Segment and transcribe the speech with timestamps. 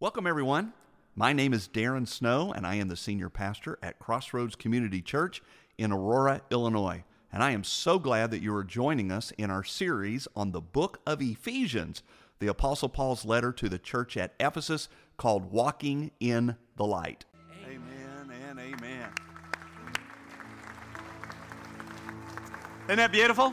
[0.00, 0.72] Welcome, everyone.
[1.14, 5.42] My name is Daren Snow, and I am the senior pastor at Crossroads Community Church
[5.76, 7.04] in Aurora, Illinois.
[7.30, 10.62] And I am so glad that you are joining us in our series on the
[10.62, 12.02] book of Ephesians,
[12.38, 17.26] the Apostle Paul's letter to the church at Ephesus called Walking in the Light.
[17.66, 19.10] Amen and amen.
[22.86, 23.52] Isn't that beautiful?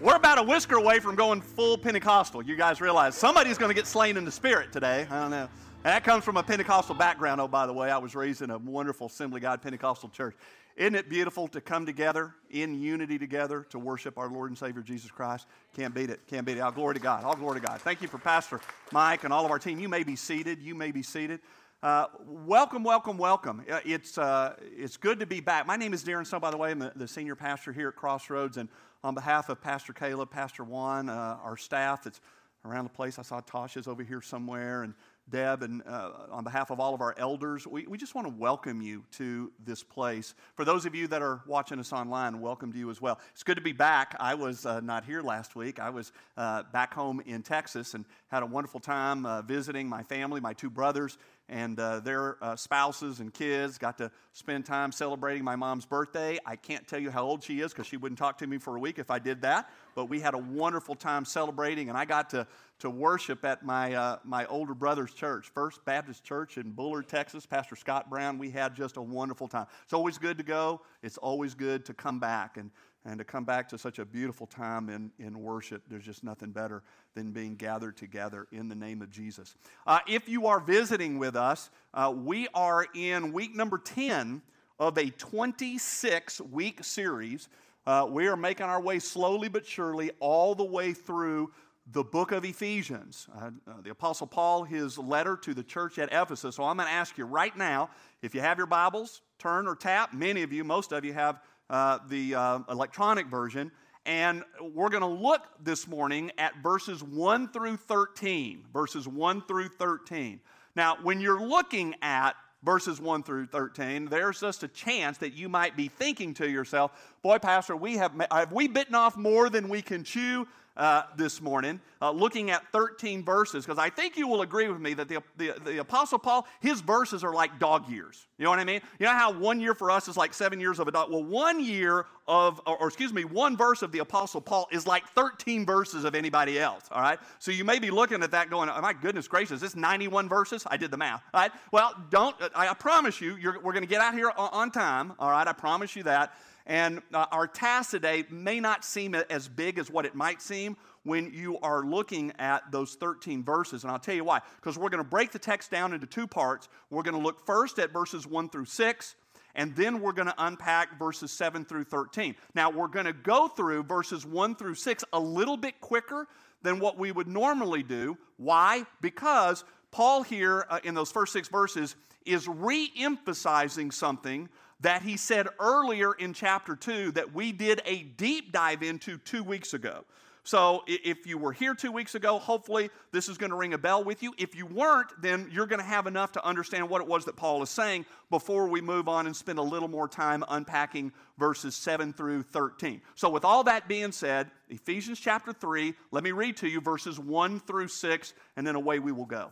[0.00, 2.40] We're about a whisker away from going full Pentecostal.
[2.40, 5.06] You guys realize somebody's going to get slain in the spirit today.
[5.10, 5.46] I don't know.
[5.82, 7.90] That comes from a Pentecostal background, oh, by the way.
[7.90, 10.34] I was raised in a wonderful Assembly God Pentecostal church.
[10.76, 14.80] Isn't it beautiful to come together in unity together to worship our Lord and Savior
[14.80, 15.46] Jesus Christ?
[15.76, 16.26] Can't beat it.
[16.26, 16.60] Can't beat it.
[16.60, 17.22] All glory to God.
[17.24, 17.82] All glory to God.
[17.82, 18.58] Thank you for Pastor
[18.92, 19.78] Mike and all of our team.
[19.78, 20.62] You may be seated.
[20.62, 21.40] You may be seated.
[21.82, 23.64] Uh, welcome, welcome, welcome.
[23.70, 25.66] Uh, it's, uh, it's good to be back.
[25.66, 26.72] My name is Daren Snow, by the way.
[26.72, 28.58] I'm the, the, senior pastor here at Crossroads.
[28.58, 28.68] And
[29.02, 32.20] on behalf of Pastor Caleb, Pastor Juan, uh, our staff that's
[32.64, 34.92] around the place, I saw Tasha's over here somewhere, and
[35.30, 38.34] Deb, and uh, on behalf of all of our elders, we, we just want to
[38.36, 40.34] welcome you to this place.
[40.56, 43.18] For those of you that are watching us online, welcome to you as well.
[43.32, 44.14] It's good to be back.
[44.20, 45.78] I was uh, not here last week.
[45.78, 50.02] I was uh, back home in Texas and had a wonderful time uh, visiting my
[50.02, 51.16] family, my two brothers,
[51.50, 53.76] and uh, their uh, spouses and kids.
[53.76, 56.38] Got to spend time celebrating my mom's birthday.
[56.46, 58.76] I can't tell you how old she is because she wouldn't talk to me for
[58.76, 59.68] a week if I did that.
[59.96, 62.46] But we had a wonderful time celebrating, and I got to,
[62.78, 67.44] to worship at my, uh, my older brother's church, First Baptist Church in Bullard, Texas.
[67.44, 68.38] Pastor Scott Brown.
[68.38, 69.66] We had just a wonderful time.
[69.82, 70.82] It's always good to go.
[71.02, 72.56] It's always good to come back.
[72.56, 72.70] And
[73.04, 75.82] and to come back to such a beautiful time in, in worship.
[75.88, 76.82] There's just nothing better
[77.14, 79.54] than being gathered together in the name of Jesus.
[79.86, 84.42] Uh, if you are visiting with us, uh, we are in week number 10
[84.78, 87.48] of a 26 week series.
[87.86, 91.50] Uh, we are making our way slowly but surely all the way through
[91.92, 93.26] the book of Ephesians.
[93.34, 96.56] Uh, uh, the Apostle Paul, his letter to the church at Ephesus.
[96.56, 97.90] So I'm going to ask you right now
[98.22, 100.12] if you have your Bibles, turn or tap.
[100.12, 101.40] Many of you, most of you have
[101.70, 103.70] uh, the uh, electronic version.
[104.04, 108.64] And we're going to look this morning at verses 1 through 13.
[108.72, 110.40] Verses 1 through 13.
[110.74, 115.48] Now, when you're looking at verses 1 through 13, there's just a chance that you
[115.48, 119.68] might be thinking to yourself, Boy, Pastor, we have, have we bitten off more than
[119.68, 120.46] we can chew?
[120.80, 124.80] Uh, this morning, uh, looking at 13 verses, because I think you will agree with
[124.80, 128.26] me that the, the, the, Apostle Paul, his verses are like dog years.
[128.38, 128.80] You know what I mean?
[128.98, 131.10] You know how one year for us is like seven years of a dog?
[131.10, 134.86] Well, one year of, or, or excuse me, one verse of the Apostle Paul is
[134.86, 137.18] like 13 verses of anybody else, all right?
[137.40, 140.30] So you may be looking at that going, oh my goodness gracious, is this 91
[140.30, 140.66] verses?
[140.66, 141.52] I did the math, all right?
[141.72, 145.46] Well, don't, I promise you, we're going to get out here on time, all right?
[145.46, 146.32] I promise you that.
[146.70, 150.76] And uh, our task today may not seem as big as what it might seem
[151.02, 153.82] when you are looking at those 13 verses.
[153.82, 154.40] And I'll tell you why.
[154.54, 156.68] Because we're going to break the text down into two parts.
[156.88, 159.16] We're going to look first at verses 1 through 6,
[159.56, 162.36] and then we're going to unpack verses 7 through 13.
[162.54, 166.28] Now, we're going to go through verses 1 through 6 a little bit quicker
[166.62, 168.16] than what we would normally do.
[168.36, 168.86] Why?
[169.00, 174.48] Because Paul, here uh, in those first six verses, is re emphasizing something
[174.80, 179.42] that he said earlier in chapter 2 that we did a deep dive into two
[179.42, 180.04] weeks ago.
[180.42, 183.78] So if you were here two weeks ago, hopefully this is going to ring a
[183.78, 184.32] bell with you.
[184.38, 187.36] If you weren't, then you're going to have enough to understand what it was that
[187.36, 191.74] Paul is saying before we move on and spend a little more time unpacking verses
[191.74, 193.02] 7 through 13.
[193.16, 197.18] So, with all that being said, Ephesians chapter 3, let me read to you verses
[197.18, 199.50] 1 through 6, and then away we will go.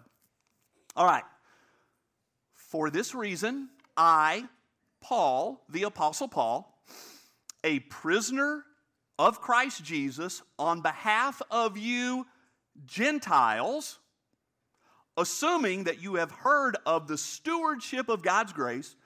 [0.98, 1.22] All right.
[2.56, 4.48] For this reason, I,
[5.00, 6.82] Paul, the Apostle Paul,
[7.62, 8.64] a prisoner
[9.16, 12.26] of Christ Jesus, on behalf of you
[12.84, 14.00] Gentiles,
[15.16, 18.96] assuming that you have heard of the stewardship of God's grace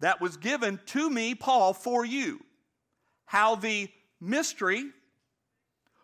[0.00, 2.40] that was given to me, Paul, for you,
[3.24, 3.88] how the
[4.20, 4.84] mystery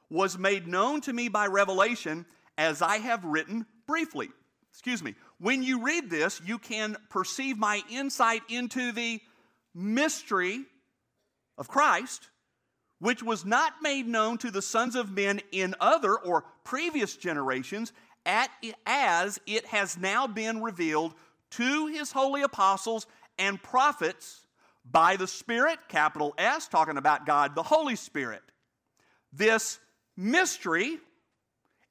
[0.09, 2.27] was made known to me by revelation,
[2.57, 4.31] as I have written briefly.
[4.73, 5.15] Excuse me.
[5.43, 9.21] When you read this, you can perceive my insight into the
[9.75, 10.61] mystery
[11.59, 12.29] of Christ,
[13.01, 17.93] which was not made known to the sons of men in other or previous generations,
[18.25, 18.51] at,
[18.87, 21.13] as it has now been revealed
[21.51, 24.47] to his holy apostles and prophets
[24.89, 28.43] by the Spirit, capital S, talking about God the Holy Spirit.
[29.33, 29.81] This
[30.17, 31.01] mystery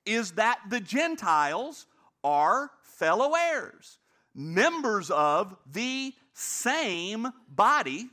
[0.06, 1.86] is that the Gentiles
[2.24, 2.72] are
[3.02, 3.98] fellow heirs,
[4.36, 8.08] members of the same body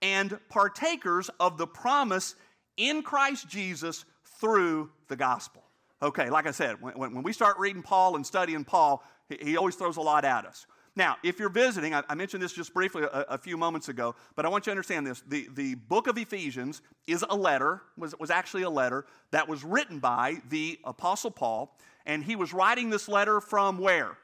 [0.00, 2.34] and partakers of the promise
[2.78, 4.06] in Christ Jesus
[4.40, 5.62] through the gospel.
[6.00, 9.56] Okay, like I said, when, when we start reading Paul and studying Paul, He, he
[9.58, 10.66] always throws a lot at us.
[10.98, 14.16] Now, if you're visiting, I, I mentioned this just briefly a, a, few moments ago,
[14.34, 15.22] but I want you to understand this.
[15.28, 19.62] The, the book of Ephesians is a letter, was, was actually a letter that was
[19.62, 24.18] written by the Apostle Paul, and he was writing this letter from where?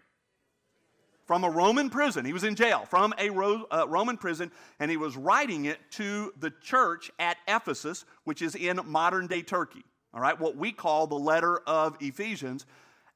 [1.26, 2.24] From a Roman prison.
[2.24, 4.50] He was in jail from a Ro, uh, Roman prison,
[4.80, 9.42] and he was writing it to the church at Ephesus, which is in modern day
[9.42, 9.84] Turkey.
[10.12, 12.66] All right, what we call the letter of Ephesians.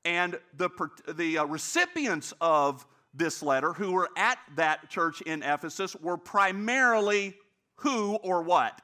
[0.04, 0.70] And the,
[1.12, 7.34] the uh, recipients of this letter who were at that church in Ephesus were primarily
[7.76, 8.80] who or what?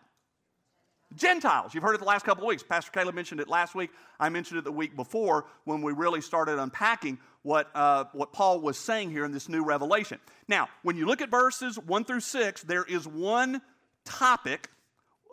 [1.14, 1.74] Gentiles.
[1.74, 2.62] You've heard it the last couple of weeks.
[2.62, 3.90] Pastor Caleb mentioned it last week.
[4.18, 8.60] I mentioned it the week before when we really started unpacking what, uh, what Paul
[8.60, 10.18] was saying here in this new revelation.
[10.48, 13.60] Now, when you look at verses 1 through 6, there is one
[14.04, 14.70] topic,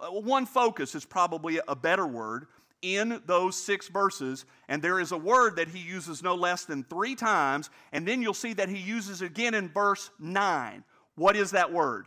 [0.02, 2.48] uh, one focus is probably a better word,
[2.81, 6.83] in those six verses, and there is a word that he uses no less than
[6.83, 10.83] three times, and then you'll see that he uses again in verse 9.
[11.16, 12.06] What is that word?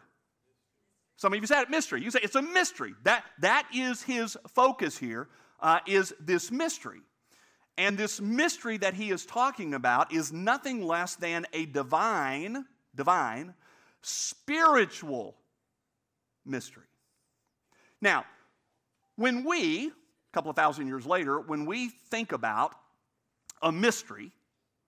[1.17, 2.03] Some of you said it mystery.
[2.03, 2.95] You say it's a mystery.
[3.05, 5.29] That, that is his focus here.
[5.61, 7.01] Uh, is this mystery.
[7.79, 13.55] And this mystery that he is talking about is nothing less than a divine, divine,
[14.03, 15.37] spiritual
[16.45, 16.85] mystery.
[18.01, 18.25] Now,
[19.17, 19.91] when we,
[20.35, 22.75] couple of thousand years later, when we think about
[23.63, 24.33] a mystery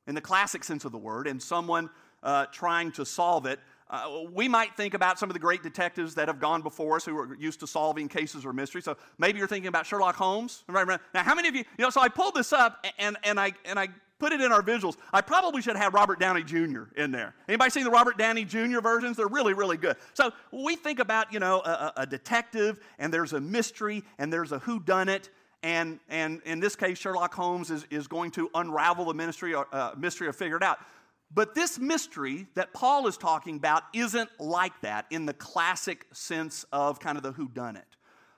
[0.07, 1.89] in the classic sense of the word and someone
[2.23, 6.17] uh, trying to solve it, uh, we might think about some of the great detectives
[6.17, 8.85] that have gone before us who are used to solving cases or mysteries.
[8.85, 10.65] So maybe you're thinking about Sherlock Holmes.
[10.69, 13.53] Now, how many of you, you know, so I pulled this up and, and, I,
[13.65, 14.97] and I put it in our visuals.
[15.13, 16.85] I probably should have Robert Downey Jr.
[16.97, 17.35] in there.
[17.49, 18.81] Anybody seen the Robert Downey Jr.
[18.81, 19.17] versions?
[19.17, 19.97] They're really, really good.
[20.15, 24.53] So we think about, you know, a, a detective and there's a mystery and there's
[24.53, 25.29] a whodunit.
[25.63, 29.67] And, and in this case, Sherlock Holmes is, is going to unravel the mystery or,
[29.73, 30.79] uh, mystery or figure it out.
[31.35, 36.65] But this mystery that Paul is talking about isn't like that in the classic sense
[36.73, 37.83] of kind of the whodunit.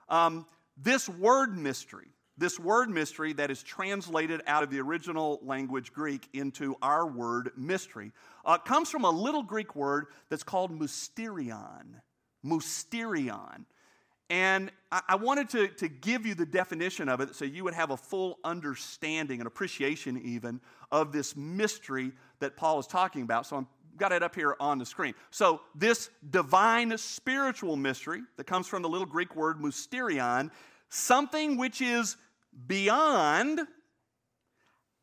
[0.09, 0.47] Um,
[0.77, 2.09] this word mystery,
[2.39, 7.51] this word mystery that is translated out of the original language Greek into our word
[7.57, 8.13] mystery
[8.45, 12.01] uh, comes from a little Greek word that's called mysterion.
[12.45, 13.65] Mysterion.
[14.31, 17.75] And I, I wanted to, to give you the definition of it so you would
[17.75, 20.61] have a full understanding and appreciation, even,
[20.93, 23.47] of this mystery that Paul is talking about.
[23.47, 23.65] So I've
[23.99, 25.15] got it up here on the screen.
[25.31, 30.51] So, this divine spiritual mystery that comes from the little Greek word mysterion,
[30.89, 32.17] something which is
[32.67, 33.61] beyond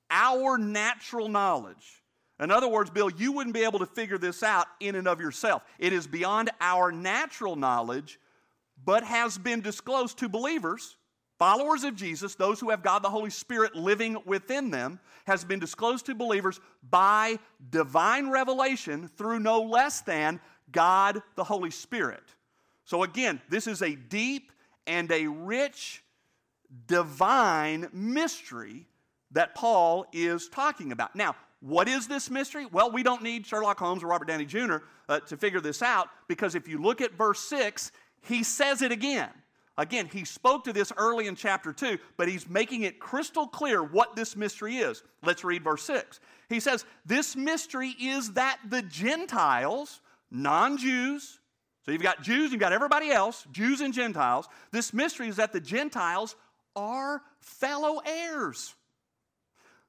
[0.09, 2.03] our natural knowledge.
[2.39, 5.21] In other words, Bill, you wouldn't be able to figure this out in and of
[5.21, 5.63] yourself.
[5.79, 8.19] It is beyond our natural knowledge,
[8.83, 10.97] but has been disclosed to believers,
[11.39, 15.59] followers of Jesus, those who have God the Holy Spirit living within them, has been
[15.59, 16.59] disclosed to believers
[16.89, 20.41] by divine revelation through no less than
[20.71, 22.23] God the Holy Spirit.
[22.83, 24.51] So, again, this is a deep
[24.85, 26.03] and a rich
[26.87, 28.87] divine mystery
[29.31, 31.15] that Paul is talking about.
[31.15, 32.65] Now, what is this mystery?
[32.65, 34.77] Well, we don't need Sherlock Holmes or Robert Downey Jr.
[35.07, 37.91] Uh, to figure this out because if you look at verse 6,
[38.21, 39.29] he says it again.
[39.77, 43.83] Again, he spoke to this early in chapter 2, but he's making it crystal clear
[43.83, 45.03] what this mystery is.
[45.23, 46.19] Let's read verse 6.
[46.47, 50.01] He says, This mystery is that the Gentiles,
[50.31, 51.39] non Jews,
[51.85, 54.47] so you've got Jews, you've got everybody else, Jews and Gentiles.
[54.71, 56.35] This mystery is that the Gentiles
[56.75, 58.75] are fellow heirs,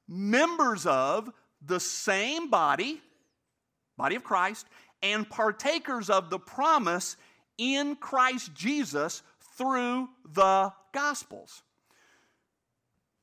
[0.07, 1.31] members of
[1.65, 3.01] the same body,
[3.97, 4.67] body of Christ,
[5.01, 7.17] and partakers of the promise
[7.57, 9.23] in Christ Jesus
[9.57, 11.63] through the Gospels.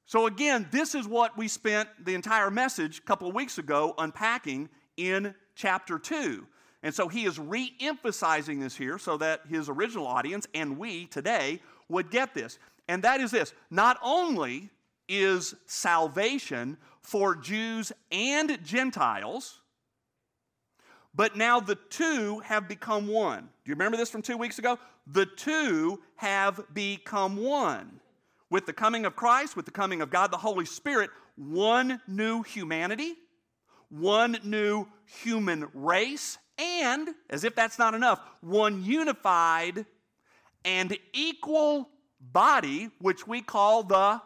[0.06, 3.94] So, again, this is what we spent the entire message a couple of weeks ago
[3.98, 6.46] unpacking in chapter 2.
[6.82, 11.06] And so he is re emphasizing this here so that his original audience and we
[11.06, 12.58] today would get this.
[12.88, 14.70] And that is this not only
[15.08, 19.60] is salvation for Jews and Gentiles,
[21.14, 23.42] but now the two have become one.
[23.42, 24.78] Do you remember this from two weeks ago?
[25.06, 28.00] The two have become one.
[28.50, 32.42] With the coming of Christ, with the coming of God the Holy Spirit, one new
[32.42, 33.14] humanity,
[33.90, 34.86] one new
[35.22, 39.86] human race, and, as if that's not enough, one unified
[40.64, 41.88] and equal
[42.32, 44.20] body, which we call the,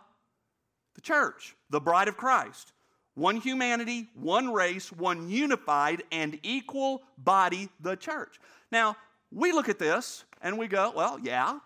[0.94, 2.72] the church, the bride of Christ.
[3.14, 8.38] One humanity, one race, one unified and equal body, the church.
[8.70, 8.96] Now,
[9.32, 11.58] we look at this and we go, well, yeah,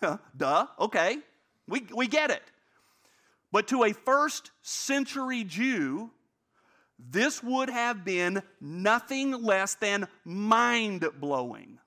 [0.36, 1.18] duh, okay,
[1.66, 2.42] we, we get it.
[3.50, 6.10] But to a first century Jew,
[6.98, 11.78] this would have been nothing less than mind blowing.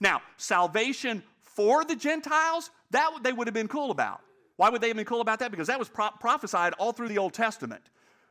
[0.00, 1.22] Now, salvation
[1.58, 4.20] for the Gentiles, that they would have been cool about.
[4.58, 5.50] Why would they have been cool about that?
[5.50, 7.82] Because that was pro- prophesied all through the Old Testament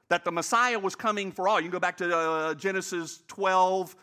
[0.08, 1.60] that the Messiah was coming for all.
[1.60, 3.98] You can go back to uh, Genesis 12,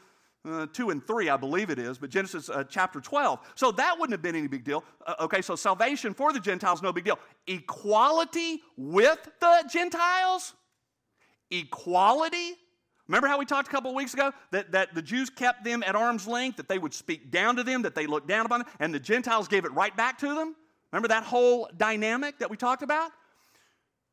[0.46, 3.40] uh, 2 and 3, I believe it is, but Genesis uh, chapter 12.
[3.54, 4.84] So that wouldn't have been any big deal.
[5.06, 7.18] Uh, okay, so salvation for the Gentiles, no big deal.
[7.46, 10.52] Equality with the Gentiles?
[11.50, 12.56] Equality?
[13.06, 15.94] Remember how we talked a couple weeks ago that, that the Jews kept them at
[15.94, 18.68] arm's length, that they would speak down to them, that they looked down upon them,
[18.80, 20.56] and the Gentiles gave it right back to them?
[20.90, 23.10] Remember that whole dynamic that we talked about?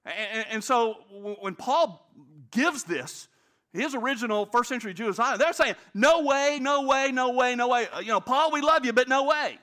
[0.04, 0.98] And, and so
[1.40, 2.12] when Paul
[2.52, 3.28] gives this,
[3.72, 7.88] his original first century Jews, they're saying, no way, no way, no way, no way.
[8.00, 9.58] You know, Paul, we love you, but no way.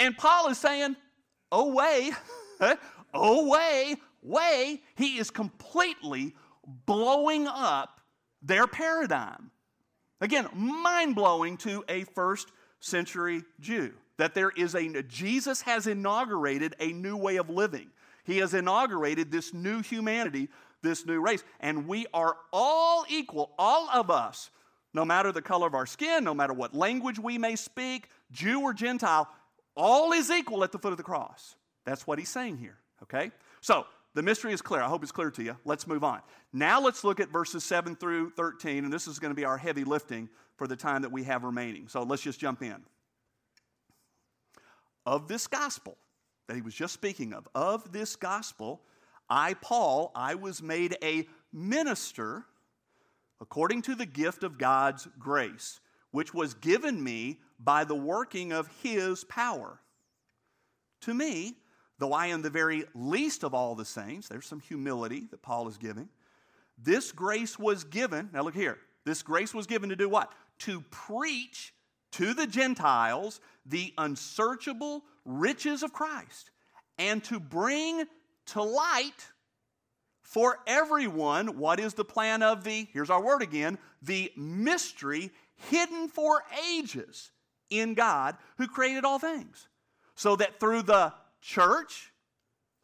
[0.00, 0.96] And Paul is saying,
[1.52, 2.10] oh, way,
[3.14, 4.80] oh, way, way.
[4.96, 6.34] He is completely
[6.86, 7.97] blowing up
[8.42, 9.50] their paradigm.
[10.20, 16.74] Again, mind blowing to a first century Jew that there is a, Jesus has inaugurated
[16.80, 17.88] a new way of living.
[18.24, 20.48] He has inaugurated this new humanity,
[20.82, 21.42] this new race.
[21.60, 24.50] And we are all equal, all of us,
[24.92, 28.60] no matter the color of our skin, no matter what language we may speak, Jew
[28.60, 29.28] or Gentile,
[29.76, 31.54] all is equal at the foot of the cross.
[31.84, 33.30] That's what he's saying here, okay?
[33.60, 33.86] So,
[34.18, 34.82] the mystery is clear.
[34.82, 35.56] I hope it's clear to you.
[35.64, 36.22] Let's move on.
[36.52, 39.56] Now let's look at verses 7 through 13, and this is going to be our
[39.56, 41.86] heavy lifting for the time that we have remaining.
[41.86, 42.82] So let's just jump in.
[45.06, 45.96] Of this gospel
[46.48, 48.80] that he was just speaking of, of this gospel,
[49.30, 52.44] I, Paul, I was made a minister
[53.40, 55.78] according to the gift of God's grace,
[56.10, 59.78] which was given me by the working of his power.
[61.02, 61.58] To me,
[61.98, 65.68] though I am the very least of all the saints, there's some humility that Paul
[65.68, 66.08] is giving.
[66.76, 70.32] This grace was given, now look here, this grace was given to do what?
[70.60, 71.72] To preach
[72.12, 76.50] to the Gentiles the unsearchable riches of Christ
[76.98, 78.04] and to bring
[78.46, 79.26] to light
[80.22, 85.30] for everyone what is the plan of the, here's our word again, the mystery
[85.70, 87.30] hidden for ages
[87.70, 89.68] in God who created all things.
[90.14, 92.12] So that through the church,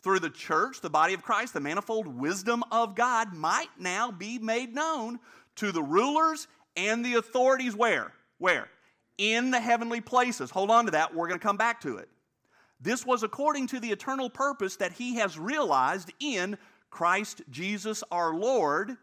[0.02, 4.38] through the church, the body of Christ, the manifold wisdom of God might now be
[4.38, 5.18] made known
[5.56, 6.46] to the rulers
[6.76, 8.12] and the authorities where?
[8.38, 8.68] Where?
[9.16, 10.50] In the heavenly places.
[10.50, 11.14] Hold on to that.
[11.14, 12.08] We're going to come back to it.
[12.80, 16.58] This was according to the eternal purpose that he has realized in
[16.90, 18.96] Christ Jesus our Lord,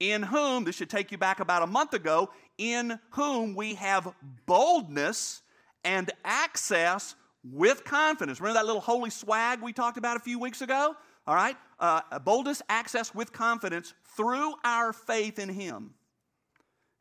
[0.00, 4.12] in whom, this should take you back about a month ago, in whom we have
[4.46, 5.42] boldness
[5.84, 8.40] and access with confidence.
[8.40, 10.94] Remember that little holy swag we talked about a few weeks ago?
[11.26, 11.56] All right?
[11.78, 15.94] Uh, boldness, access with confidence through our faith in Him.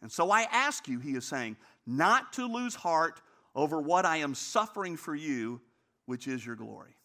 [0.01, 3.21] And so I ask you, he is saying, not to lose heart
[3.55, 5.61] over what I am suffering for you,
[6.05, 6.95] which is your glory.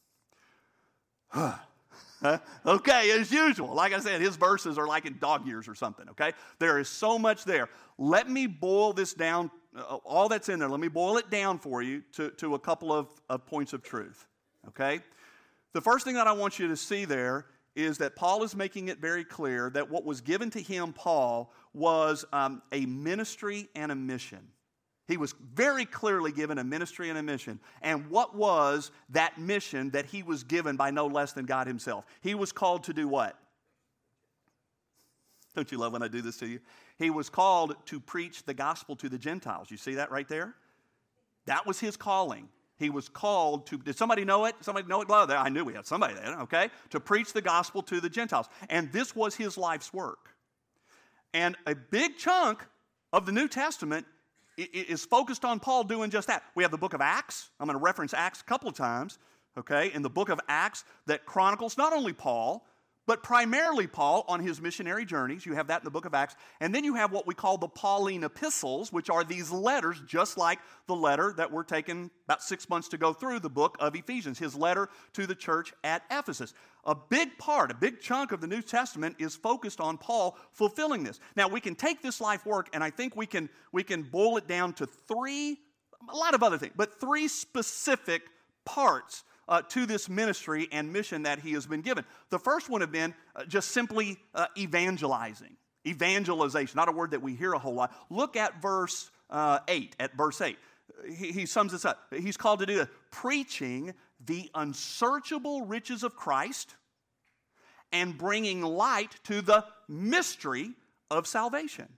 [2.66, 3.74] okay, as usual.
[3.74, 6.32] Like I said, his verses are like in dog years or something, okay?
[6.58, 7.68] There is so much there.
[7.98, 11.58] Let me boil this down uh, all that's in there, let me boil it down
[11.58, 14.26] for you to, to a couple of, of points of truth.
[14.68, 15.00] Okay?
[15.72, 18.88] The first thing that I want you to see there is that Paul is making
[18.88, 23.92] it very clear that what was given to him, Paul, was um, a ministry and
[23.92, 24.40] a mission.
[25.08, 27.60] He was very clearly given a ministry and a mission.
[27.80, 32.04] And what was that mission that he was given by no less than God himself?
[32.20, 33.38] He was called to do what?
[35.54, 36.60] Don't you love when I do this to you?
[36.98, 39.70] He was called to preach the gospel to the Gentiles.
[39.70, 40.54] You see that right there?
[41.46, 42.48] That was his calling.
[42.78, 44.54] He was called to, did somebody know it?
[44.60, 45.08] Somebody know it?
[45.08, 46.68] Well, I knew we had somebody there, okay?
[46.90, 48.48] To preach the gospel to the Gentiles.
[48.68, 50.30] And this was his life's work.
[51.32, 52.66] And a big chunk
[53.12, 54.04] of the New Testament
[54.56, 56.42] is focused on Paul doing just that.
[56.54, 57.50] We have the book of Acts.
[57.60, 59.18] I'm going to reference Acts a couple of times,
[59.58, 59.92] okay?
[59.92, 62.66] In the book of Acts that chronicles not only Paul,
[63.06, 65.46] but primarily Paul on his missionary journeys.
[65.46, 66.34] You have that in the book of Acts.
[66.60, 70.36] And then you have what we call the Pauline epistles, which are these letters, just
[70.36, 73.94] like the letter that we're taking about six months to go through the book of
[73.94, 76.52] Ephesians, his letter to the church at Ephesus.
[76.84, 81.04] A big part, a big chunk of the New Testament is focused on Paul fulfilling
[81.04, 81.20] this.
[81.36, 84.36] Now, we can take this life work, and I think we can, we can boil
[84.36, 85.58] it down to three,
[86.08, 88.22] a lot of other things, but three specific
[88.64, 92.04] parts uh, to this ministry and mission that he has been given.
[92.30, 95.56] The first one have been uh, just simply uh, evangelizing.
[95.86, 97.94] Evangelization, not a word that we hear a whole lot.
[98.10, 100.56] Look at verse uh, 8, at verse 8.
[101.14, 101.98] He, he sums this up.
[102.16, 106.74] He's called to do this preaching the unsearchable riches of Christ
[107.92, 110.72] and bringing light to the mystery
[111.10, 111.88] of salvation.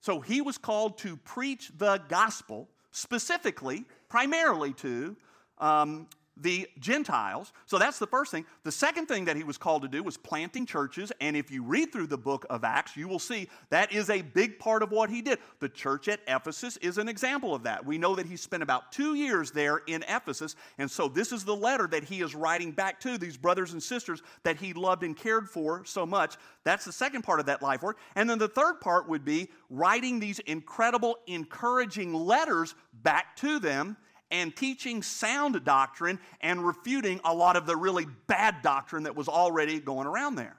[0.00, 5.16] So he was called to preach the gospel, specifically, primarily to
[5.58, 6.08] um,
[6.42, 7.52] the Gentiles.
[7.66, 8.44] So that's the first thing.
[8.64, 11.12] The second thing that he was called to do was planting churches.
[11.20, 14.22] And if you read through the book of Acts, you will see that is a
[14.22, 15.38] big part of what he did.
[15.60, 17.84] The church at Ephesus is an example of that.
[17.84, 20.56] We know that he spent about two years there in Ephesus.
[20.78, 23.82] And so this is the letter that he is writing back to these brothers and
[23.82, 26.36] sisters that he loved and cared for so much.
[26.64, 27.98] That's the second part of that life work.
[28.16, 33.96] And then the third part would be writing these incredible, encouraging letters back to them
[34.32, 39.28] and teaching sound doctrine and refuting a lot of the really bad doctrine that was
[39.28, 40.56] already going around there.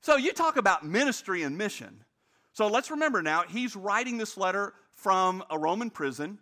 [0.00, 2.04] So you talk about ministry and mission.
[2.52, 6.38] So let's remember now, he's writing this letter from a Roman prison.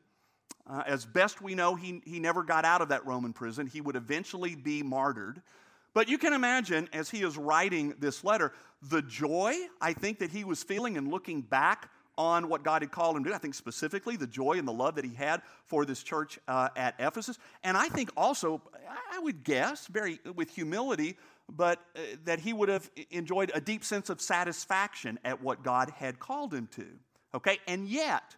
[0.68, 3.66] Uh, as best we know, he, he never got out of that Roman prison.
[3.66, 5.42] He would eventually be martyred.
[5.94, 10.30] But you can imagine, as he is writing this letter, the joy I think that
[10.30, 13.34] he was feeling and looking back on what God had called him to do.
[13.34, 16.68] I think specifically the joy and the love that he had for this church uh,
[16.76, 17.38] at Ephesus.
[17.62, 18.62] And I think also,
[19.12, 21.16] I would guess, very with humility,
[21.54, 25.90] but uh, that he would have enjoyed a deep sense of satisfaction at what God
[25.90, 26.86] had called him to.
[27.34, 27.58] Okay?
[27.68, 28.36] And yet,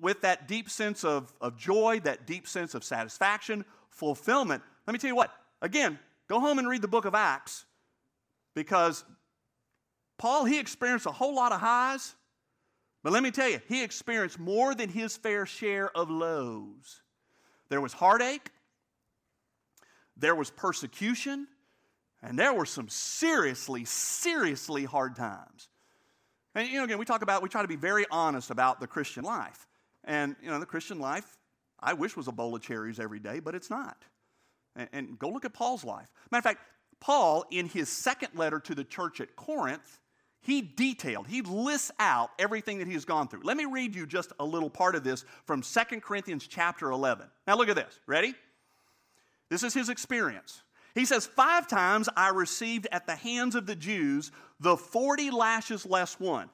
[0.00, 4.98] with that deep sense of, of joy, that deep sense of satisfaction, fulfillment, let me
[4.98, 7.64] tell you what, again, go home and read the book of Acts
[8.54, 9.04] because
[10.18, 12.14] Paul, he experienced a whole lot of highs
[13.02, 17.02] but let me tell you, he experienced more than his fair share of lows.
[17.68, 18.50] There was heartache,
[20.16, 21.48] there was persecution,
[22.22, 25.68] and there were some seriously, seriously hard times.
[26.54, 28.86] And you know, again, we talk about, we try to be very honest about the
[28.86, 29.66] Christian life.
[30.04, 31.38] And you know, the Christian life,
[31.80, 34.04] I wish was a bowl of cherries every day, but it's not.
[34.76, 36.08] And, and go look at Paul's life.
[36.30, 36.60] Matter of fact,
[37.00, 39.98] Paul, in his second letter to the church at Corinth,
[40.42, 43.42] he detailed, he lists out everything that he's gone through.
[43.44, 47.26] Let me read you just a little part of this from 2 Corinthians chapter 11.
[47.46, 48.00] Now look at this.
[48.06, 48.34] Ready?
[49.48, 50.62] This is his experience.
[50.96, 55.86] He says, Five times I received at the hands of the Jews the 40 lashes
[55.86, 56.50] less one.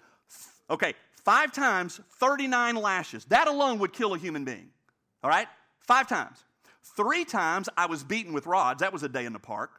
[0.71, 0.93] Okay,
[1.25, 3.25] five times, 39 lashes.
[3.27, 4.69] That alone would kill a human being.
[5.25, 5.49] All right?
[5.81, 6.45] Five times.
[6.83, 8.81] Three times I was beaten with rods.
[8.81, 9.71] That was a day in the park.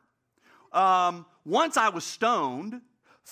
[0.73, 2.81] Um, once I was stoned.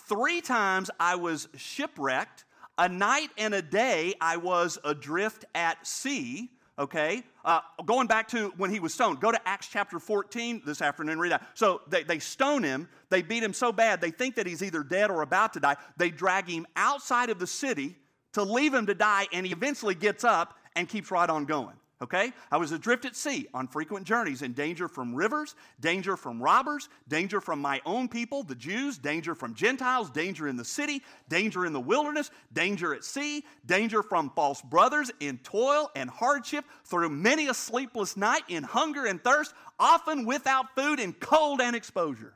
[0.06, 2.46] Three times I was shipwrecked.
[2.78, 6.52] A night and a day I was adrift at sea.
[6.78, 7.24] Okay?
[7.44, 11.18] Uh, going back to when he was stoned, go to Acts chapter 14 this afternoon,
[11.18, 11.48] read that.
[11.56, 14.84] So they, they stone him, they beat him so bad, they think that he's either
[14.84, 15.78] dead or about to die.
[15.98, 17.96] They drag him outside of the city
[18.34, 21.76] to leave him to die, and he eventually gets up and keeps right on going
[22.02, 22.32] okay?
[22.52, 26.90] I was adrift at sea on frequent journeys in danger from rivers, danger from robbers,
[27.08, 31.66] danger from my own people, the Jews, danger from Gentiles, danger in the city, danger
[31.66, 37.10] in the wilderness, danger at sea, danger from false brothers in toil and hardship, through
[37.10, 42.34] many a sleepless night in hunger and thirst, often without food in cold and exposure.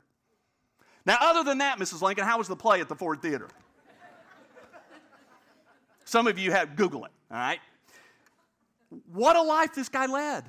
[1.04, 2.00] Now, other than that, Mrs.
[2.00, 3.48] Lincoln, how was the play at the Ford Theater?
[6.04, 7.58] Some of you have Google it, all right?
[9.12, 10.44] What a life this guy led.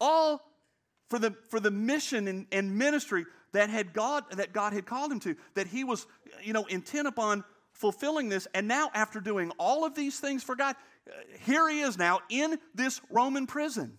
[0.00, 0.40] All
[1.08, 5.10] for the, for the mission and, and ministry that, had God, that God had called
[5.10, 6.06] him to, that he was
[6.42, 8.46] you know, intent upon fulfilling this.
[8.54, 10.76] And now, after doing all of these things for God,
[11.08, 11.12] uh,
[11.44, 13.98] here he is now in this Roman prison,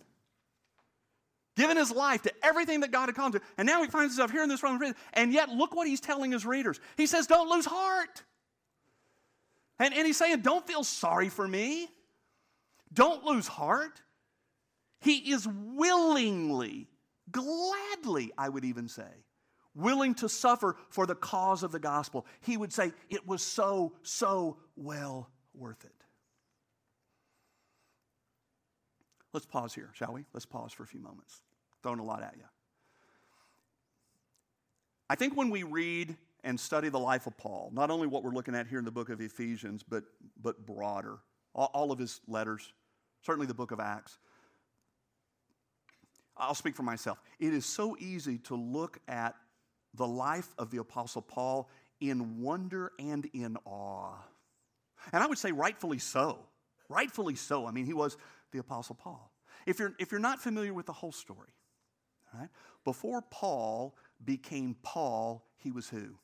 [1.56, 3.46] giving his life to everything that God had called him to.
[3.58, 4.96] And now he finds himself here in this Roman prison.
[5.12, 6.78] And yet, look what he's telling his readers.
[6.96, 8.22] He says, Don't lose heart.
[9.78, 11.88] And, and he's saying, Don't feel sorry for me.
[12.92, 14.02] Don't lose heart.
[15.00, 16.88] He is willingly,
[17.30, 19.24] gladly, I would even say,
[19.74, 22.26] willing to suffer for the cause of the gospel.
[22.40, 25.92] He would say, It was so, so well worth it.
[29.32, 30.24] Let's pause here, shall we?
[30.32, 31.42] Let's pause for a few moments.
[31.82, 32.44] Throwing a lot at you.
[35.08, 38.32] I think when we read and study the life of Paul, not only what we're
[38.32, 40.04] looking at here in the book of Ephesians, but,
[40.40, 41.18] but broader,
[41.54, 42.72] all, all of his letters,
[43.22, 44.18] certainly the book of Acts.
[46.36, 47.20] I'll speak for myself.
[47.38, 49.34] It is so easy to look at
[49.94, 51.68] the life of the Apostle Paul
[52.00, 54.14] in wonder and in awe.
[55.12, 56.38] And I would say rightfully so.
[56.88, 57.66] Rightfully so.
[57.66, 58.16] I mean, he was
[58.52, 59.30] the Apostle Paul.
[59.66, 61.54] If you're, if you're not familiar with the whole story,
[62.34, 62.48] right,
[62.84, 66.16] before Paul became Paul, he was who?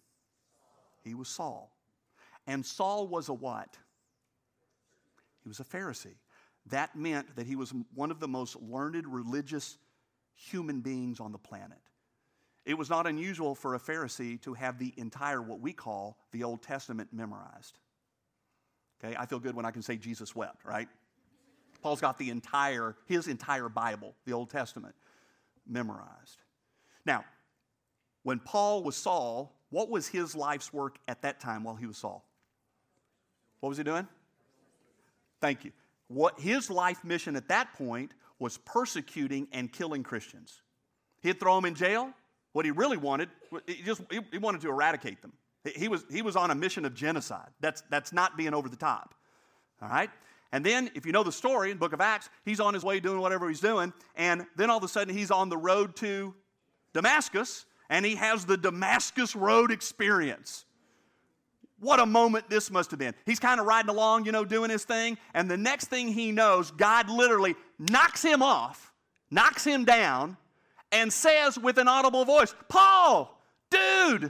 [1.04, 1.70] He was Saul.
[2.46, 3.76] And Saul was a what?
[5.42, 6.16] He was a Pharisee.
[6.70, 9.78] That meant that he was one of the most learned religious
[10.34, 11.78] human beings on the planet.
[12.64, 16.42] it was not unusual for a Pharisee to have the entire, what we call, the
[16.42, 17.78] Old Testament memorized.
[19.02, 20.88] Okay, I feel good when I can say Jesus wept, right?
[21.80, 24.96] Paul's got the entire, his entire Bible, the Old Testament,
[25.66, 26.42] memorized.
[27.04, 27.24] Now,
[28.24, 31.96] when Paul was Saul, what was his life's work at that time while he was
[31.96, 32.24] Saul?
[33.60, 34.08] What was he doing?
[35.40, 35.70] Thank you.
[36.08, 40.62] What his life mission at that point was persecuting and killing Christians.
[41.22, 42.12] He'd throw them in jail.
[42.52, 43.28] What he really wanted,
[43.66, 45.32] he just he wanted to eradicate them.
[45.74, 47.48] He was, he was on a mission of genocide.
[47.60, 49.14] That's, that's not being over the top.
[49.82, 50.10] All right?
[50.52, 53.00] And then, if you know the story in book of Acts, he's on his way
[53.00, 53.92] doing whatever he's doing.
[54.14, 56.34] And then all of a sudden, he's on the road to
[56.94, 60.64] Damascus, and he has the Damascus Road experience.
[61.78, 63.14] What a moment this must have been.
[63.26, 65.18] He's kind of riding along, you know, doing his thing.
[65.34, 68.92] And the next thing he knows, God literally knocks him off,
[69.30, 70.38] knocks him down,
[70.90, 73.38] and says with an audible voice, Paul,
[73.70, 74.28] dude, I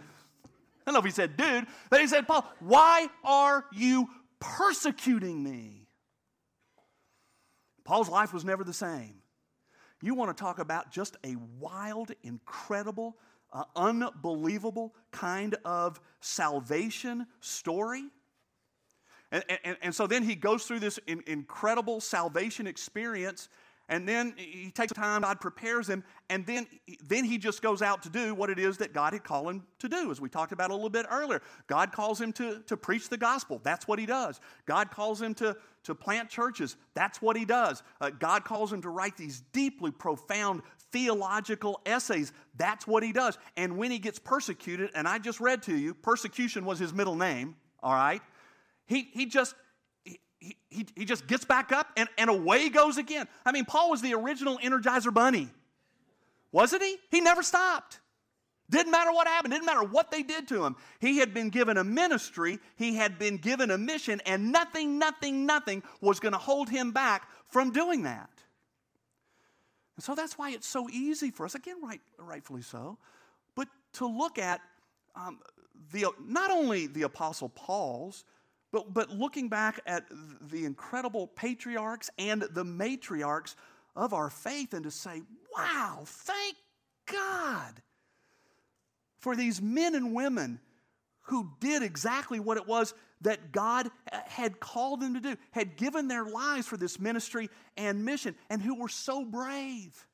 [0.87, 4.09] don't know if he said, dude, but he said, Paul, why are you
[4.41, 5.87] persecuting me?
[7.85, 9.15] Paul's life was never the same.
[10.03, 13.17] You want to talk about just a wild, incredible,
[13.57, 18.05] uh, unbelievable kind of salvation story?
[19.33, 23.49] And, and, and, so then he goes through this in, incredible salvation experience
[23.89, 26.67] and then he takes time, God prepares him, and then,
[27.05, 29.63] then he just goes out to do what it is that God had called him
[29.79, 31.41] to do, as we talked about a little bit earlier.
[31.69, 33.61] God calls him to, to preach the gospel.
[33.63, 34.41] That's what he does.
[34.67, 36.77] God calls him to, to plant churches.
[36.95, 37.85] That's what he does.
[38.01, 40.63] Uh, God calls him to write these deeply profound
[40.97, 42.33] theological essays.
[42.57, 43.37] That's what he does.
[43.59, 47.17] And when he gets persecuted, and I just read to you, persecution was his middle
[47.17, 48.23] name, all right?
[48.87, 49.55] He, he just
[50.05, 53.29] he, he, he just gets back up and, and away goes again.
[53.45, 55.51] I mean, Paul was the original Energizer Bunny,
[56.51, 56.97] wasn't he?
[57.11, 58.01] He never stopped.
[58.71, 60.77] Didn't matter what happened, didn't matter what they did to him.
[60.99, 65.45] He had been given a ministry, he had been given a mission, and nothing, nothing,
[65.45, 68.31] nothing was going to hold him back from doing that.
[69.97, 72.99] And so that's why it's so easy for us, again, right, rightfully so,
[73.55, 74.61] but to look at
[75.15, 75.39] um,
[75.93, 78.25] the, not only the Apostle Paul's,
[78.73, 80.05] but, but looking back at
[80.41, 83.55] the incredible patriarchs and the matriarchs
[83.95, 85.23] of our faith and to say,
[85.57, 86.57] wow, thank
[87.11, 87.73] God
[89.19, 90.61] for these men and women
[91.23, 95.77] who did exactly what it was that God uh, had called them to do, had
[95.77, 100.07] given their lives for this ministry and mission, and who were so brave.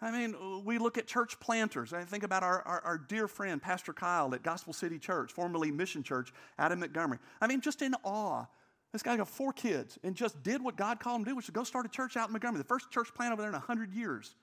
[0.00, 1.92] I mean, we look at church planters.
[1.92, 5.72] I think about our, our, our, dear friend, Pastor Kyle at Gospel City Church, formerly
[5.72, 7.18] Mission Church out Montgomery.
[7.40, 8.46] I mean, just in awe.
[8.92, 11.46] This guy got four kids and just did what God called him to do, which
[11.46, 13.54] is go start a church out in Montgomery, the first church plant over there in
[13.54, 14.34] 100 years.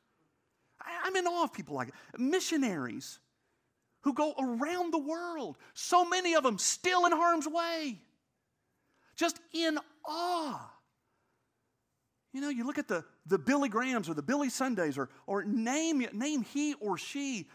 [0.81, 2.19] I, I'm in awe of people like it.
[2.19, 3.19] Missionaries
[4.05, 7.99] who go around the world, so many of them still in harm's way.
[9.15, 10.71] Just in awe.
[12.31, 15.43] You know, you look at the, the Billy Grahams or the Billy Sundays or, or
[15.43, 17.47] name, name he or she,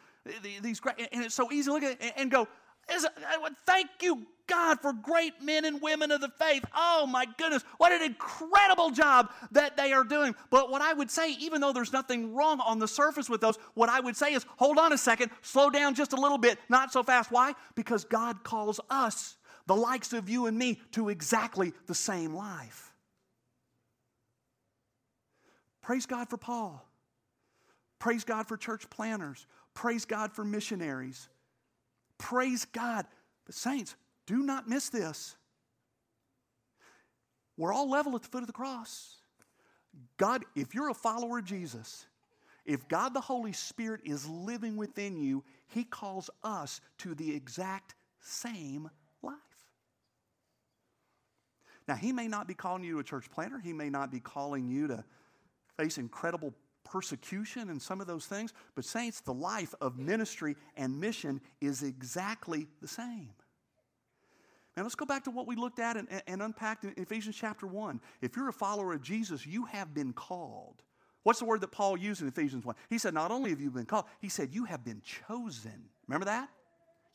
[0.61, 0.81] these
[1.13, 2.49] and it's so easy to look at it and go,
[3.67, 6.65] thank you, God, for great men and women of the faith.
[6.75, 10.35] Oh my goodness, what an incredible job that they are doing.
[10.51, 13.57] But what I would say, even though there's nothing wrong on the surface with those,
[13.75, 16.59] what I would say is hold on a second, slow down just a little bit,
[16.69, 17.31] not so fast.
[17.31, 17.55] Why?
[17.75, 22.93] Because God calls us, the likes of you and me, to exactly the same life.
[25.83, 26.85] Praise God for Paul.
[27.99, 29.47] Praise God for church planters.
[29.75, 31.29] Praise God for missionaries.
[32.21, 33.07] Praise God.
[33.47, 35.35] But, saints, do not miss this.
[37.57, 39.17] We're all level at the foot of the cross.
[40.19, 42.07] God, if you're a follower of Jesus,
[42.67, 47.95] if God the Holy Spirit is living within you, He calls us to the exact
[48.21, 48.91] same
[49.23, 49.35] life.
[51.89, 54.21] Now, He may not be calling you to a church planter, He may not be
[54.21, 55.05] calling you to
[55.79, 56.53] face incredible
[56.91, 58.53] persecution and some of those things.
[58.75, 63.31] But, saints, the life of ministry and mission is exactly the same.
[64.77, 67.67] Now, let's go back to what we looked at and, and unpacked in Ephesians chapter
[67.67, 68.01] 1.
[68.21, 70.83] If you're a follower of Jesus, you have been called.
[71.23, 72.75] What's the word that Paul used in Ephesians 1?
[72.89, 75.91] He said, Not only have you been called, he said, You have been chosen.
[76.07, 76.49] Remember that?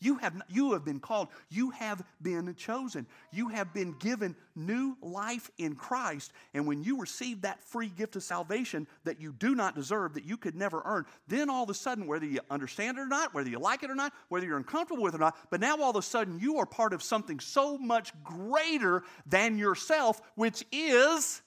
[0.02, 1.30] You have, you have been called.
[1.50, 3.08] You have been chosen.
[3.32, 6.34] You have been given new life in Christ.
[6.54, 10.26] And when you receive that free gift of salvation that you do not deserve, that
[10.26, 13.34] you could never earn, then all of a sudden, whether you understand it or not,
[13.34, 15.82] whether you like it or not, whether you're uncomfortable with it or not, but now
[15.82, 20.64] all of a sudden you are part of something so much greater than yourself, which
[20.72, 21.42] is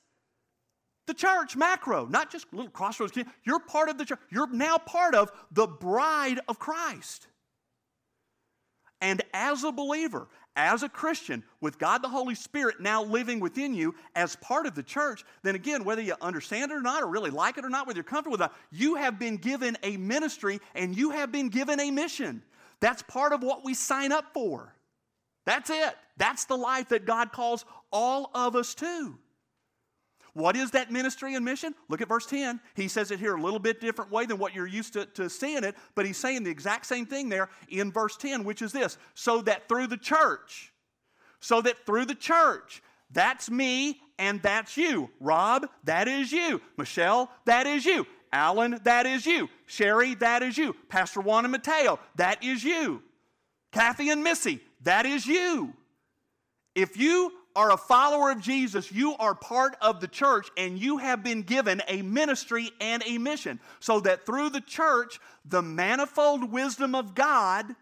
[1.09, 3.17] The church, macro, not just little crossroads.
[3.43, 4.21] You're part of the church.
[4.31, 7.29] You're now part of the bride of Christ.
[9.01, 13.75] And as a believer, as a Christian, with God the Holy Spirit now living within
[13.75, 17.07] you as part of the church, then again, whether you understand it or not, or
[17.07, 19.97] really like it or not, whether you're comfortable with it, you have been given a
[19.97, 22.43] ministry and you have been given a mission.
[22.81, 24.75] That's part of what we sign up for.
[25.47, 25.97] That's it.
[26.17, 29.17] That's the life that God calls all of us to.
[30.35, 31.75] What is that ministry and mission?
[31.88, 32.61] Look at verse 10.
[32.75, 35.29] He says it here a little bit different way than what you're used to, to
[35.29, 38.73] seeing it, but he's saying the exact same thing there in verse 10, which is
[38.73, 40.73] this so that through the church,
[41.41, 45.11] so that through the church, that's me and that's you.
[45.21, 46.61] Rob, that is you.
[46.77, 48.07] Michelle, that is you.
[48.33, 49.49] Alan, that is you.
[49.67, 50.75] Sherry, that is you.
[50.88, 53.03] Pastor Juan and Mateo, that is you.
[53.73, 55.73] Kathy and Missy, that is you.
[56.75, 60.99] If you are a follower of Jesus, you are part of the church and you
[60.99, 66.53] have been given a ministry and a mission so that through the church, the manifold
[66.53, 67.75] wisdom of God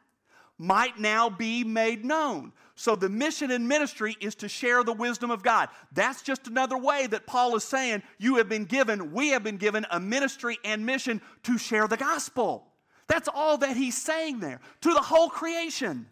[0.59, 2.53] might now be made known.
[2.75, 5.69] So the mission and ministry is to share the wisdom of God.
[5.93, 9.57] That's just another way that Paul is saying you have been given, we have been
[9.57, 12.67] given a ministry and mission to share the gospel.
[13.09, 16.07] That's all that he's saying there to the whole creation.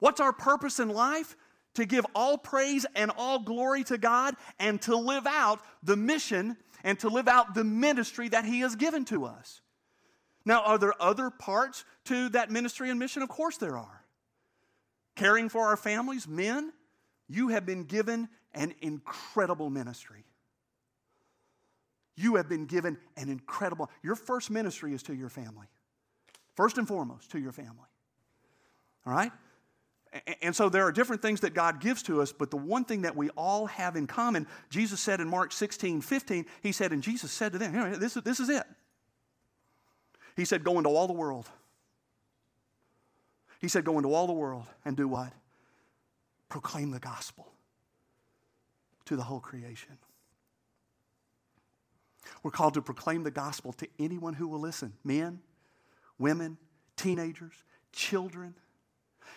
[0.00, 1.36] What's our purpose in life?
[1.74, 6.56] To give all praise and all glory to God and to live out the mission
[6.84, 9.60] and to live out the ministry that He has given to us.
[10.44, 13.22] Now, are there other parts to that ministry and mission?
[13.22, 14.04] Of course, there are.
[15.14, 16.72] Caring for our families, men,
[17.28, 20.24] you have been given an incredible ministry.
[22.16, 25.66] You have been given an incredible, your first ministry is to your family.
[26.54, 27.88] First and foremost, to your family.
[29.06, 29.32] All right?
[30.42, 33.02] And so there are different things that God gives to us, but the one thing
[33.02, 37.02] that we all have in common, Jesus said in Mark 16, 15, He said, and
[37.02, 38.64] Jesus said to them, this, is, this is it.
[40.36, 41.48] He said, Go into all the world.
[43.60, 45.32] He said, Go into all the world and do what?
[46.48, 47.46] Proclaim the gospel
[49.04, 49.98] to the whole creation.
[52.42, 55.40] We're called to proclaim the gospel to anyone who will listen men,
[56.18, 56.58] women,
[56.96, 57.54] teenagers,
[57.92, 58.54] children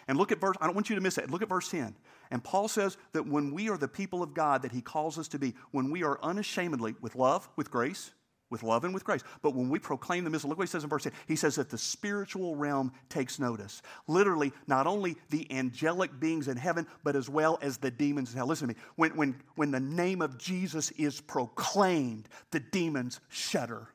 [0.08, 1.30] and look at verse, I don't want you to miss that.
[1.30, 1.96] Look at verse 10.
[2.32, 5.28] And Paul says that when we are the people of God that he calls us
[5.30, 8.12] to be, when we are unashamedly, with love, with grace,
[8.50, 9.24] with love and with grace.
[9.42, 11.12] But when we proclaim the missile, look what he says in verse 10.
[11.28, 13.82] He says that the spiritual realm takes notice.
[14.08, 18.38] Literally, not only the angelic beings in heaven, but as well as the demons in
[18.38, 18.48] hell.
[18.48, 18.80] Listen to me.
[18.96, 23.90] When, when, when the name of Jesus is proclaimed, the demons shudder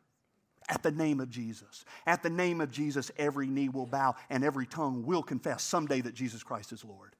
[0.68, 1.84] at the name of Jesus.
[2.06, 6.00] At the name of Jesus, every knee will bow and every tongue will confess someday
[6.02, 7.14] that Jesus Christ is Lord.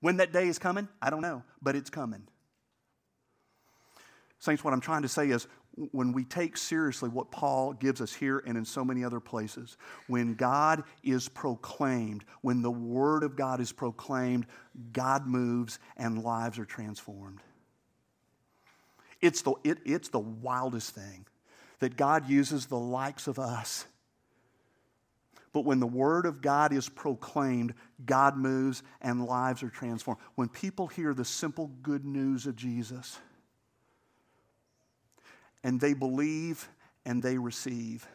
[0.00, 2.26] When that day is coming, I don't know, but it's coming.
[4.38, 5.46] Saints, what I'm trying to say is
[5.92, 9.76] when we take seriously what Paul gives us here and in so many other places,
[10.08, 14.46] when God is proclaimed, when the Word of God is proclaimed,
[14.92, 17.38] God moves and lives are transformed.
[19.20, 21.24] It's the, it, it's the wildest thing
[21.82, 23.86] that God uses the likes of us.
[25.52, 27.74] But when the Word of God is proclaimed,
[28.06, 30.20] God moves and lives are transformed.
[30.36, 33.18] When people hear the simple good news of Jesus
[35.64, 36.68] and they believe
[37.04, 38.06] and they receive,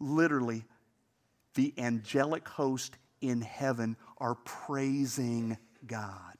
[0.00, 0.64] literally,
[1.54, 6.37] the angelic host in heaven are praising God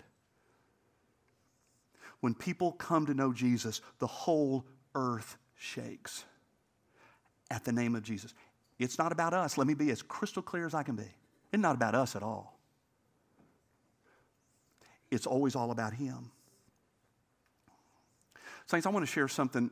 [2.20, 6.24] when people come to know Jesus, the whole earth shakes
[7.50, 8.34] at the name of Jesus.
[8.78, 9.58] It's not about us.
[9.58, 11.08] Let me be as crystal clear as I can be.
[11.52, 12.58] It's not about us at all.
[15.10, 16.30] It's always all about Him.
[18.66, 19.70] Saints, I want to share something,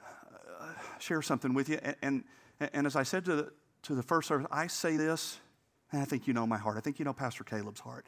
[0.00, 0.66] uh,
[1.00, 1.78] share something with you.
[1.82, 1.96] And,
[2.60, 5.40] and, and, as I said to the, to the first service, I say this,
[5.90, 6.76] and I think you know my heart.
[6.76, 8.06] I think you know Pastor Caleb's heart,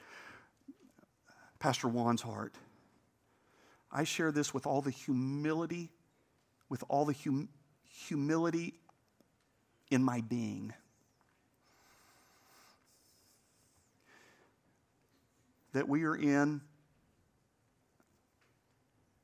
[1.59, 2.55] Pastor Juan's heart.
[3.91, 5.91] I share this with all the humility,
[6.69, 7.49] with all the hum-
[7.85, 8.75] humility
[9.91, 10.73] in my being.
[15.73, 16.63] That we are in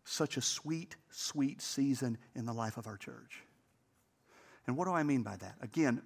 [0.05, 3.42] such a sweet, sweet season in the life of our church.
[4.66, 5.57] And what do I mean by that?
[5.61, 6.03] Again,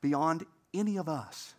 [0.00, 1.54] beyond any of us.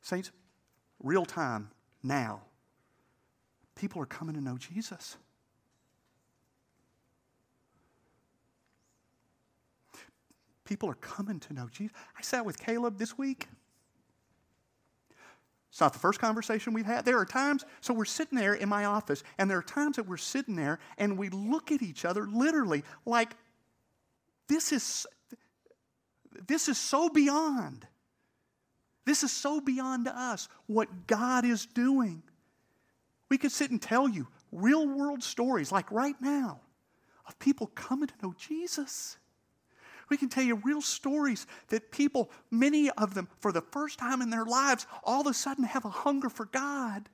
[0.00, 0.32] Saints,
[1.00, 1.70] real time,
[2.02, 2.42] now,
[3.74, 5.16] people are coming to know Jesus.
[10.64, 11.96] People are coming to know Jesus.
[12.16, 13.46] I sat with Caleb this week.
[15.70, 17.04] It's not the first conversation we've had.
[17.06, 20.06] There are times, so we're sitting there in my office, and there are times that
[20.06, 23.34] we're sitting there and we look at each other literally like
[24.48, 25.06] this is
[26.46, 27.86] this is so beyond.
[29.04, 32.22] This is so beyond us what God is doing.
[33.28, 36.60] We could sit and tell you real world stories like right now
[37.26, 39.16] of people coming to know Jesus.
[40.08, 44.20] We can tell you real stories that people, many of them, for the first time
[44.20, 47.08] in their lives, all of a sudden have a hunger for God.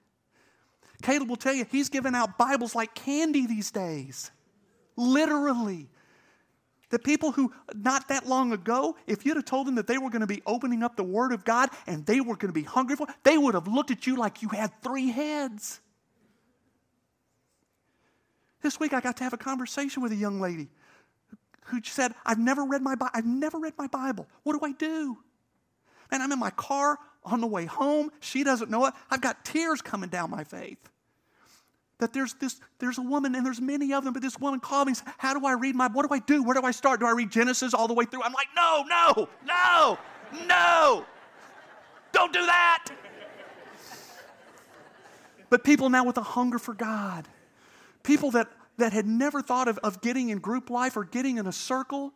[1.03, 4.31] Caleb will tell you he's giving out Bibles like candy these days.
[4.97, 5.89] Literally.
[6.91, 10.09] The people who, not that long ago, if you'd have told them that they were
[10.09, 12.63] going to be opening up the Word of God and they were going to be
[12.63, 15.81] hungry for it, they would have looked at you like you had three heads.
[18.63, 20.69] This week I got to have a conversation with a young lady
[21.67, 23.11] who said, I've never read my Bible.
[23.15, 24.27] I've never read my Bible.
[24.43, 25.19] What do I do?
[26.11, 28.11] And I'm in my car on the way home.
[28.21, 28.95] She doesn't know it.
[29.11, 30.79] I've got tears coming down my face.
[31.99, 34.89] That there's this, there's a woman, and there's many of them, but this woman called
[34.89, 36.43] me How do I read my what do I do?
[36.43, 37.01] Where do I start?
[37.01, 38.23] Do I read Genesis all the way through?
[38.23, 39.99] I'm like, no, no, no,
[40.47, 41.07] no.
[42.13, 42.89] Don't do that.
[45.51, 47.27] But people now with a hunger for God,
[48.03, 51.47] people that that had never thought of, of getting in group life or getting in
[51.47, 52.13] a circle,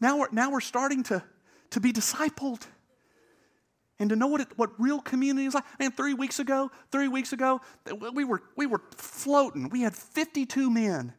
[0.00, 1.22] now we're, now we're starting to,
[1.70, 2.66] to be discipled
[4.02, 5.64] and to know what, it, what real community is like.
[5.78, 7.60] Man, three weeks ago, three weeks ago,
[8.12, 9.68] we were, we were floating.
[9.68, 11.14] We had 52 men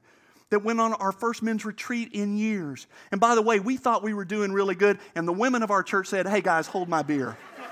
[0.49, 2.85] that went on our first men's retreat in years.
[3.11, 5.71] And by the way, we thought we were doing really good, and the women of
[5.71, 7.37] our church said, Hey guys, hold my beer.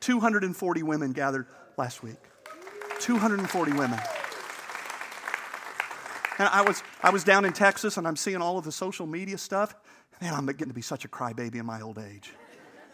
[0.00, 2.16] 240 women gathered last week.
[3.00, 4.00] 240 women.
[6.38, 9.06] And I was, I was down in Texas and I'm seeing all of the social
[9.06, 9.76] media stuff.
[10.22, 12.32] Man, I'm getting to be such a crybaby in my old age.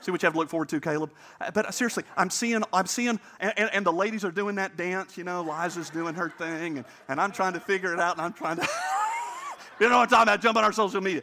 [0.00, 1.12] See what you have to look forward to, Caleb.
[1.40, 4.76] Uh, but seriously, I'm seeing, I'm seeing, and, and, and, the ladies are doing that
[4.76, 5.18] dance.
[5.18, 8.22] You know, Liza's doing her thing, and, and I'm trying to figure it out, and
[8.22, 8.62] I'm trying to,
[9.80, 11.22] you know what I'm talking about, jumping on our social media.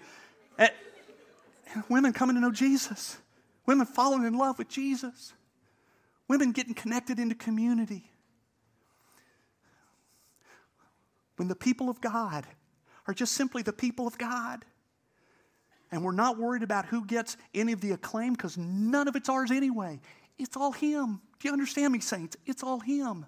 [0.58, 0.70] And,
[1.74, 3.18] and women coming to know Jesus,
[3.65, 5.34] women falling in love with Jesus,
[6.28, 8.12] women getting connected into community.
[11.38, 12.46] when the people of God
[13.08, 14.65] are just simply the people of God.
[15.91, 19.30] And we're not worried about who gets any of the acclaim because none of it's
[19.30, 20.00] ours anyway.
[20.38, 21.21] It's all Him.
[21.39, 22.36] Do you understand me, saints?
[22.45, 23.26] It's all Him.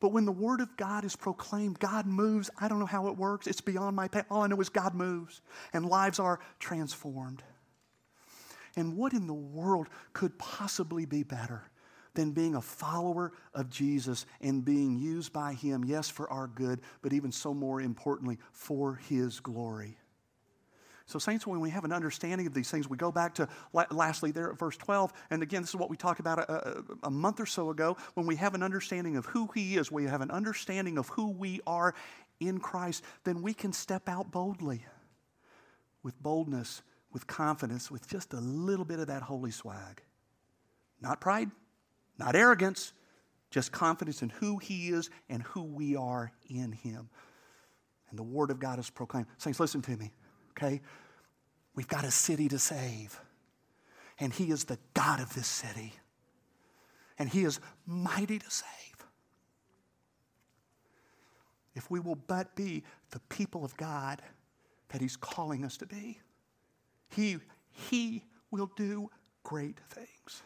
[0.00, 2.50] But when the Word of God is proclaimed, God moves.
[2.58, 3.46] I don't know how it works.
[3.46, 4.22] It's beyond my pay.
[4.30, 5.40] All I know is God moves
[5.72, 7.42] and lives are transformed.
[8.74, 11.62] And what in the world could possibly be better
[12.14, 16.80] than being a follower of Jesus and being used by Him, yes, for our good,
[17.00, 19.98] but even so more importantly, for His glory.
[21.06, 23.48] So, saints, when we have an understanding of these things, we go back to
[23.90, 25.12] lastly there at verse 12.
[25.30, 27.96] And again, this is what we talked about a, a, a, month or so ago.
[28.14, 31.30] When we have an understanding of who He is, we have an understanding of who
[31.30, 31.94] we are
[32.40, 34.84] in Christ, then we can step out boldly
[36.02, 40.02] with boldness, with confidence, with just a little bit of that holy swag.
[41.00, 41.50] Not pride,
[42.18, 42.92] not arrogance,
[43.50, 47.08] just confidence in who He is and who we are in Him.
[48.10, 49.26] And the Word of God is proclaimed.
[49.38, 50.12] Saints, listen to me,
[50.56, 50.80] okay?
[51.74, 53.18] We've got a city to save,
[54.18, 55.94] and He is the God of this city,
[57.18, 58.68] and He is mighty to save.
[61.74, 64.20] If we will but be the people of God
[64.90, 66.20] that He's calling us to be,
[67.08, 67.38] He,
[67.70, 69.10] he will do
[69.42, 70.42] great things.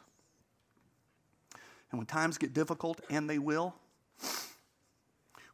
[1.90, 3.74] And when times get difficult, and they will,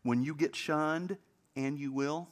[0.02, 1.16] when you get shunned,
[1.56, 2.28] and you will,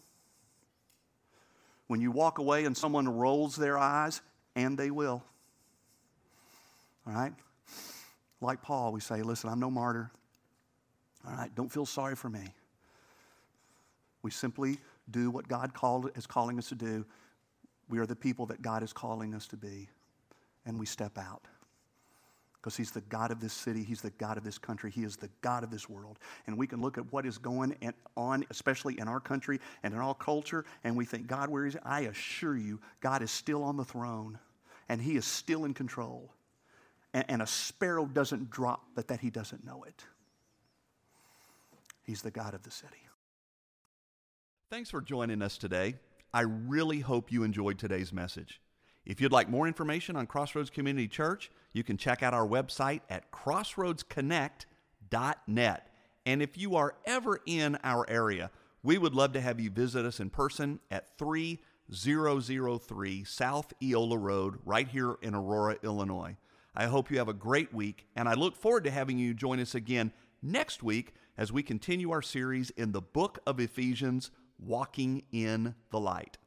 [1.90, 4.22] when you walk away and someone rolls their eyes,
[4.54, 5.24] and they will.
[7.04, 7.32] All right?
[8.40, 10.12] Like Paul, we say, listen, I'm no martyr.
[11.26, 12.54] All right, don't feel sorry for me.
[14.22, 14.78] We simply
[15.10, 17.04] do what God called, is calling us to do.
[17.88, 19.88] We are the people that God is calling us to be,
[20.66, 21.42] and we step out
[22.60, 25.16] because he's the God of this city, he's the God of this country, he is
[25.16, 26.18] the God of this world.
[26.46, 27.74] And we can look at what is going
[28.16, 31.76] on, especially in our country and in our culture, and we think, God, where is?
[31.84, 34.38] I assure you, God is still on the throne,
[34.88, 36.34] and he is still in control.
[37.14, 40.04] And, and a sparrow doesn't drop, but that he doesn't know it.
[42.02, 42.96] He's the God of the city.
[44.68, 45.94] Thanks for joining us today.
[46.32, 48.60] I really hope you enjoyed today's message.
[49.10, 53.00] If you'd like more information on Crossroads Community Church, you can check out our website
[53.10, 55.86] at crossroadsconnect.net.
[56.26, 58.52] And if you are ever in our area,
[58.84, 61.58] we would love to have you visit us in person at 3
[61.92, 66.36] 003 South Eola Road, right here in Aurora, Illinois.
[66.76, 69.58] I hope you have a great week, and I look forward to having you join
[69.58, 74.30] us again next week as we continue our series in the book of Ephesians,
[74.60, 76.38] Walking in the Light.